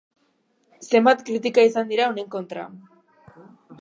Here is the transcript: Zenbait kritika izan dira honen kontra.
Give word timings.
Zenbait 0.87 1.21
kritika 1.29 1.67
izan 1.69 1.91
dira 1.93 2.07
honen 2.13 2.33
kontra. 2.37 2.67